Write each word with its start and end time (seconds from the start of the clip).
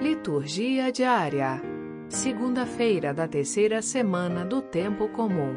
Liturgia 0.00 0.90
diária. 0.90 1.60
Segunda-feira 2.08 3.12
da 3.12 3.28
terceira 3.28 3.82
semana 3.82 4.46
do 4.46 4.62
tempo 4.62 5.10
comum. 5.10 5.54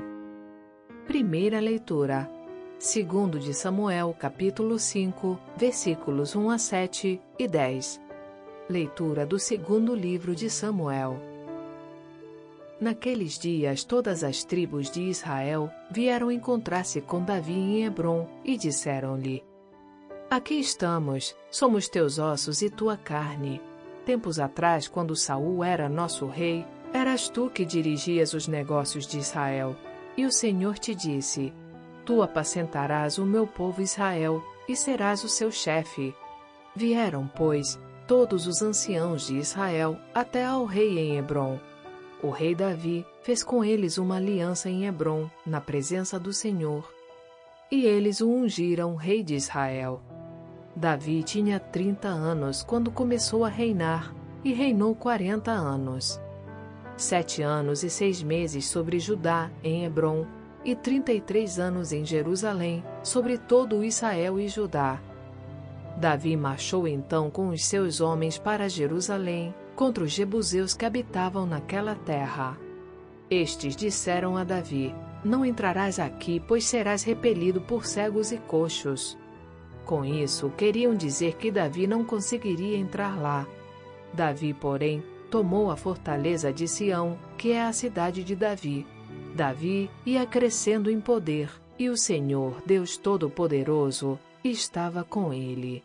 Primeira 1.08 1.62
leitura. 1.62 2.30
Segundo 2.78 3.40
de 3.40 3.54
Samuel, 3.54 4.14
capítulo 4.20 4.78
5, 4.78 5.40
versículos 5.56 6.36
1 6.36 6.50
a 6.50 6.58
7 6.58 7.22
e 7.40 7.48
10. 7.48 8.02
Leitura 8.70 9.26
do 9.26 9.40
segundo 9.40 9.96
livro 9.96 10.36
de 10.36 10.50
Samuel. 10.50 11.18
Naqueles 12.82 13.40
dias, 13.40 13.86
todas 13.86 14.26
as 14.26 14.44
tribos 14.44 14.92
de 14.92 15.04
Israel 15.04 15.72
vieram 15.90 16.30
encontrar-se 16.30 17.00
com 17.00 17.24
Davi 17.24 17.54
em 17.54 17.86
Hebron 17.86 18.28
e 18.44 18.58
disseram-lhe: 18.58 19.42
Aqui 20.30 20.56
estamos, 20.56 21.34
somos 21.50 21.88
teus 21.88 22.20
ossos 22.20 22.62
e 22.62 22.70
tua 22.70 22.98
carne. 22.98 23.62
Tempos 24.06 24.40
atrás, 24.40 24.88
quando 24.88 25.16
Saul 25.16 25.64
era 25.64 25.88
nosso 25.88 26.28
rei, 26.28 26.66
eras 26.94 27.30
tu 27.30 27.50
que 27.50 27.64
dirigias 27.64 28.34
os 28.34 28.48
negócios 28.48 29.08
de 29.08 29.18
Israel. 29.18 29.76
E 30.18 30.26
o 30.26 30.32
Senhor 30.32 30.78
te 30.78 30.94
disse: 30.94 31.54
Tu 32.06 32.22
apacentarás 32.22 33.18
o 33.18 33.26
meu 33.26 33.48
povo 33.48 33.82
Israel 33.82 34.44
e 34.68 34.76
serás 34.76 35.24
o 35.24 35.30
seu 35.30 35.52
chefe. 35.52 36.14
Vieram, 36.76 37.30
pois, 37.36 37.80
todos 38.08 38.46
os 38.48 38.62
anciãos 38.62 39.28
de 39.28 39.38
Israel 39.38 39.98
até 40.14 40.46
ao 40.46 40.66
rei 40.66 41.00
em 41.00 41.18
Hebron. 41.18 41.60
O 42.22 42.30
rei 42.30 42.56
Davi 42.56 43.06
fez 43.22 43.44
com 43.44 43.64
eles 43.64 43.98
uma 43.98 44.16
aliança 44.18 44.70
em 44.70 44.86
Hebron, 44.86 45.30
na 45.46 45.60
presença 45.60 46.20
do 46.20 46.32
Senhor. 46.32 46.90
E 47.72 47.86
eles 47.86 48.22
o 48.22 48.30
ungiram 48.30 48.96
rei 48.96 49.24
de 49.24 49.36
Israel. 49.36 50.02
Davi 50.76 51.22
tinha 51.22 51.60
30 51.60 52.08
anos 52.08 52.64
quando 52.64 52.90
começou 52.90 53.46
a 53.46 53.50
reinar 53.50 54.14
e 54.44 54.54
reinou 54.54 54.96
40 54.96 55.52
anos. 55.52 56.20
Sete 56.98 57.42
anos 57.42 57.84
e 57.84 57.90
seis 57.90 58.24
meses 58.24 58.68
sobre 58.68 59.00
Judá, 59.00 59.52
em 59.64 59.86
Hebron, 59.86 60.26
e 60.66 60.76
33 60.76 61.60
anos 61.60 61.92
em 61.92 62.04
Jerusalém, 62.04 62.84
sobre 63.04 63.38
todo 63.38 63.84
Israel 63.84 64.40
e 64.40 64.48
Judá. 64.48 65.00
Davi 65.98 66.36
marchou 66.36 66.88
então 66.88 67.30
com 67.30 67.50
os 67.50 67.64
seus 67.66 68.02
homens 68.02 68.38
para 68.40 68.70
Jerusalém, 68.70 69.54
contra 69.76 70.04
os 70.04 70.12
jebuseus 70.12 70.74
que 70.74 70.86
habitavam 70.86 71.46
naquela 71.46 71.94
terra. 71.94 72.58
Estes 73.30 73.76
disseram 73.76 74.38
a 74.38 74.44
Davi: 74.44 74.94
Não 75.24 75.46
entrarás 75.46 76.00
aqui, 76.00 76.40
pois 76.40 76.66
serás 76.66 77.04
repelido 77.04 77.62
por 77.62 77.86
cegos 77.86 78.32
e 78.32 78.38
coxos. 78.38 79.18
Com 79.86 80.06
isso, 80.06 80.50
queriam 80.52 80.96
dizer 80.96 81.36
que 81.36 81.52
Davi 81.52 81.86
não 81.88 82.06
conseguiria 82.06 82.78
entrar 82.78 83.20
lá. 83.20 83.46
Davi, 84.14 84.54
porém, 84.54 85.04
tomou 85.30 85.70
a 85.70 85.76
fortaleza 85.76 86.54
de 86.54 86.68
Sião, 86.68 87.18
que 87.38 87.52
é 87.52 87.64
a 87.64 87.74
cidade 87.74 88.24
de 88.24 88.36
Davi. 88.36 88.88
Davi 89.36 89.90
ia 90.06 90.26
crescendo 90.26 90.90
em 90.90 91.02
poder, 91.02 91.50
e 91.78 91.90
o 91.90 91.98
Senhor, 91.98 92.62
Deus 92.66 92.98
Todo-Poderoso, 92.98 94.18
estava 94.44 95.04
com 95.04 95.34
ele. 95.34 95.84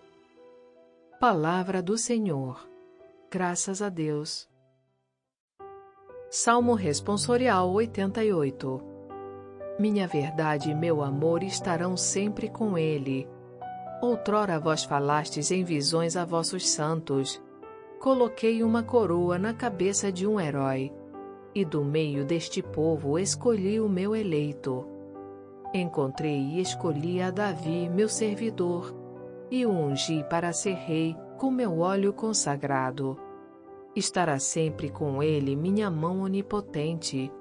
Palavra 1.18 1.82
do 1.82 1.98
Senhor. 1.98 2.68
Graças 3.30 3.82
a 3.82 3.88
Deus. 3.88 4.48
Salmo 6.30 6.74
Responsorial 6.74 7.72
88 7.72 8.82
Minha 9.78 10.06
verdade 10.06 10.70
e 10.70 10.74
meu 10.74 11.02
amor 11.02 11.42
estarão 11.42 11.96
sempre 11.96 12.50
com 12.50 12.76
ele 12.76 13.26
Outrora 14.00 14.60
vós 14.60 14.84
falastes 14.84 15.50
em 15.50 15.64
visões 15.64 16.16
a 16.16 16.24
vossos 16.24 16.68
santos. 16.68 17.42
Coloquei 17.98 18.62
uma 18.62 18.80
coroa 18.80 19.38
na 19.38 19.52
cabeça 19.52 20.12
de 20.12 20.24
um 20.24 20.38
herói, 20.38 20.92
e 21.52 21.64
do 21.64 21.84
meio 21.84 22.24
deste 22.24 22.62
povo 22.62 23.18
escolhi 23.18 23.80
o 23.80 23.88
meu 23.88 24.14
eleito. 24.14 24.86
Encontrei 25.74 26.38
e 26.38 26.60
escolhi 26.60 27.20
a 27.20 27.32
Davi, 27.32 27.88
meu 27.88 28.08
servidor, 28.08 28.94
e 29.50 29.66
o 29.66 29.70
ungi 29.70 30.24
para 30.30 30.52
ser 30.52 30.74
rei 30.74 31.16
com 31.36 31.50
meu 31.50 31.80
óleo 31.80 32.12
consagrado. 32.12 33.18
Estará 33.96 34.38
sempre 34.38 34.90
com 34.90 35.20
ele 35.20 35.56
minha 35.56 35.90
mão 35.90 36.20
onipotente, 36.20 37.32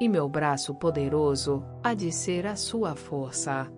e 0.00 0.08
meu 0.08 0.28
braço 0.28 0.76
poderoso 0.76 1.64
há 1.82 1.92
de 1.92 2.12
ser 2.12 2.46
a 2.46 2.54
sua 2.54 2.94
força. 2.94 3.68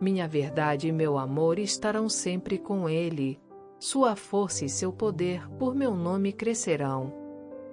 Minha 0.00 0.28
verdade 0.28 0.88
e 0.88 0.92
meu 0.92 1.18
amor 1.18 1.58
estarão 1.58 2.08
sempre 2.08 2.56
com 2.56 2.88
ele. 2.88 3.40
Sua 3.80 4.14
força 4.14 4.64
e 4.64 4.68
seu 4.68 4.92
poder 4.92 5.48
por 5.58 5.74
meu 5.74 5.94
nome 5.94 6.32
crescerão. 6.32 7.12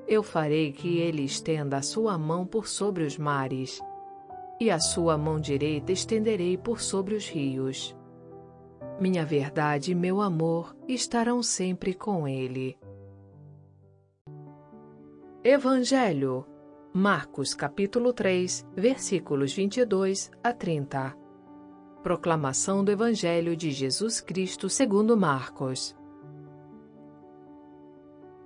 Eu 0.07 0.23
farei 0.23 0.71
que 0.71 0.97
ele 0.97 1.23
estenda 1.23 1.77
a 1.77 1.81
sua 1.83 2.17
mão 2.17 2.45
por 2.45 2.67
sobre 2.67 3.03
os 3.03 3.17
mares, 3.17 3.79
e 4.59 4.71
a 4.71 4.79
sua 4.79 5.17
mão 5.17 5.39
direita 5.39 5.91
estenderei 5.91 6.57
por 6.57 6.81
sobre 6.81 7.15
os 7.15 7.27
rios. 7.27 7.95
Minha 8.99 9.25
verdade 9.25 9.91
e 9.91 9.95
meu 9.95 10.21
amor 10.21 10.75
estarão 10.87 11.43
sempre 11.43 11.93
com 11.93 12.27
ele. 12.27 12.77
Evangelho 15.43 16.45
Marcos 16.93 17.53
capítulo 17.53 18.13
3, 18.13 18.65
versículos 18.75 19.53
22 19.53 20.31
a 20.43 20.53
30 20.53 21.24
Proclamação 22.05 22.85
do 22.85 22.91
Evangelho 22.91 23.57
de 23.57 23.71
Jesus 23.71 24.21
Cristo 24.21 24.69
segundo 24.69 25.17
Marcos. 25.17 25.97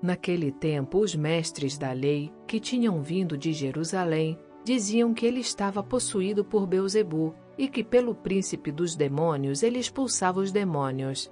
Naquele 0.02 0.50
tempo, 0.50 1.00
os 1.00 1.14
mestres 1.14 1.78
da 1.78 1.92
lei, 1.92 2.32
que 2.48 2.58
tinham 2.58 3.02
vindo 3.02 3.38
de 3.38 3.52
Jerusalém, 3.52 4.40
diziam 4.64 5.14
que 5.14 5.26
ele 5.26 5.42
estava 5.42 5.84
possuído 5.84 6.46
por 6.46 6.66
Beuzebu 6.66 7.36
e 7.58 7.68
que 7.68 7.84
pelo 7.84 8.16
príncipe 8.16 8.72
dos 8.72 8.96
demônios 8.96 9.62
ele 9.62 9.78
expulsava 9.78 10.40
os 10.40 10.54
demônios. 10.54 11.30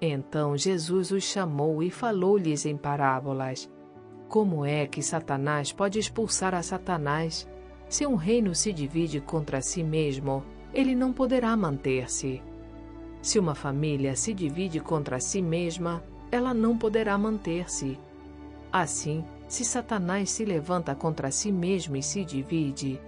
Então 0.00 0.56
Jesus 0.56 1.12
os 1.12 1.22
chamou 1.22 1.80
e 1.80 1.92
falou-lhes 1.92 2.66
em 2.66 2.76
parábolas. 2.76 3.70
Como 4.26 4.64
é 4.64 4.84
que 4.84 5.00
Satanás 5.00 5.70
pode 5.70 6.00
expulsar 6.00 6.56
a 6.56 6.62
Satanás? 6.64 7.48
Se 7.88 8.04
um 8.04 8.16
reino 8.16 8.52
se 8.52 8.72
divide 8.72 9.20
contra 9.20 9.60
si 9.60 9.84
mesmo, 9.84 10.42
ele 10.78 10.94
não 10.94 11.12
poderá 11.12 11.56
manter-se. 11.56 12.40
Se 13.20 13.36
uma 13.36 13.52
família 13.52 14.14
se 14.14 14.32
divide 14.32 14.78
contra 14.78 15.18
si 15.18 15.42
mesma, 15.42 16.04
ela 16.30 16.54
não 16.54 16.78
poderá 16.78 17.18
manter-se. 17.18 17.98
Assim, 18.72 19.24
se 19.48 19.64
Satanás 19.64 20.30
se 20.30 20.44
levanta 20.44 20.94
contra 20.94 21.32
si 21.32 21.50
mesmo 21.50 21.96
e 21.96 22.02
se 22.02 22.24
divide, 22.24 23.00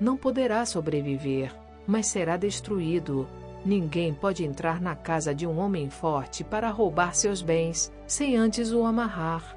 não 0.00 0.16
poderá 0.16 0.64
sobreviver, 0.64 1.52
mas 1.84 2.06
será 2.06 2.36
destruído. 2.36 3.26
Ninguém 3.64 4.14
pode 4.14 4.44
entrar 4.44 4.80
na 4.80 4.94
casa 4.94 5.34
de 5.34 5.48
um 5.48 5.58
homem 5.58 5.90
forte 5.90 6.44
para 6.44 6.70
roubar 6.70 7.12
seus 7.12 7.42
bens 7.42 7.92
sem 8.06 8.36
antes 8.36 8.70
o 8.70 8.84
amarrar. 8.84 9.56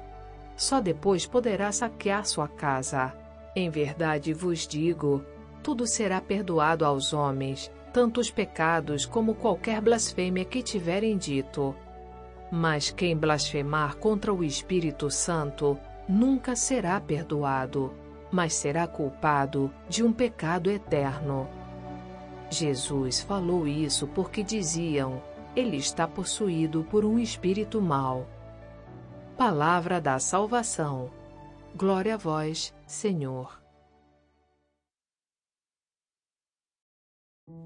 Só 0.56 0.80
depois 0.80 1.24
poderá 1.24 1.70
saquear 1.70 2.26
sua 2.26 2.48
casa. 2.48 3.14
Em 3.54 3.70
verdade 3.70 4.32
vos 4.32 4.66
digo 4.66 5.24
tudo 5.70 5.86
será 5.86 6.20
perdoado 6.20 6.84
aos 6.84 7.12
homens, 7.12 7.70
tanto 7.92 8.20
os 8.20 8.28
pecados 8.28 9.06
como 9.06 9.36
qualquer 9.36 9.80
blasfêmia 9.80 10.44
que 10.44 10.64
tiverem 10.64 11.16
dito. 11.16 11.76
Mas 12.50 12.90
quem 12.90 13.16
blasfemar 13.16 13.96
contra 13.98 14.34
o 14.34 14.42
Espírito 14.42 15.08
Santo 15.12 15.78
nunca 16.08 16.56
será 16.56 17.00
perdoado, 17.00 17.94
mas 18.32 18.52
será 18.54 18.84
culpado 18.88 19.72
de 19.88 20.02
um 20.02 20.12
pecado 20.12 20.72
eterno. 20.72 21.48
Jesus 22.50 23.20
falou 23.20 23.68
isso 23.68 24.08
porque 24.08 24.42
diziam: 24.42 25.22
ele 25.54 25.76
está 25.76 26.04
possuído 26.08 26.84
por 26.90 27.04
um 27.04 27.16
espírito 27.16 27.80
mau. 27.80 28.26
Palavra 29.36 30.00
da 30.00 30.18
salvação. 30.18 31.12
Glória 31.76 32.14
a 32.14 32.18
vós, 32.18 32.74
Senhor. 32.88 33.59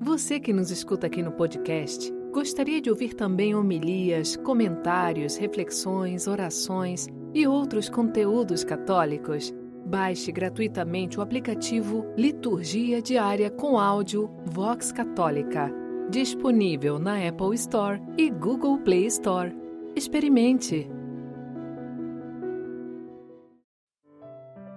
Você 0.01 0.39
que 0.39 0.53
nos 0.53 0.71
escuta 0.71 1.07
aqui 1.07 1.23
no 1.23 1.33
podcast, 1.33 2.13
gostaria 2.33 2.81
de 2.81 2.91
ouvir 2.91 3.15
também 3.15 3.55
homilias, 3.55 4.37
comentários, 4.37 5.37
reflexões, 5.37 6.27
orações 6.27 7.07
e 7.33 7.47
outros 7.47 7.89
conteúdos 7.89 8.65
católicos? 8.65 9.55
Baixe 9.87 10.33
gratuitamente 10.33 11.19
o 11.19 11.23
aplicativo 11.23 12.05
Liturgia 12.17 13.01
Diária 13.01 13.51
com 13.51 13.79
áudio 13.79 14.31
Vox 14.47 14.91
Católica, 14.91 15.73
disponível 16.11 16.99
na 16.99 17.27
Apple 17.27 17.55
Store 17.55 18.01
e 18.19 18.31
Google 18.31 18.79
Play 18.79 19.07
Store. 19.07 19.55
Experimente! 19.95 20.89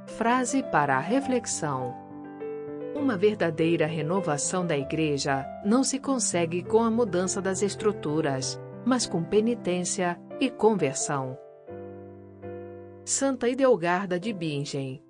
Frase 0.06 0.64
para 0.72 0.98
a 0.98 1.02
reflexão 1.02 2.07
uma 2.98 3.16
verdadeira 3.16 3.86
renovação 3.86 4.66
da 4.66 4.78
Igreja 4.78 5.46
não 5.64 5.84
se 5.84 6.00
consegue 6.00 6.64
com 6.64 6.84
a 6.84 6.92
mudança 6.92 7.42
das 7.42 7.62
estruturas, 7.62 8.60
mas 8.86 9.06
com 9.06 9.24
penitência 9.24 10.20
e 10.40 10.50
conversão. 10.50 11.38
Santa 13.06 13.48
Idelgarda 13.48 14.20
de 14.20 14.34
Bingen. 14.34 15.07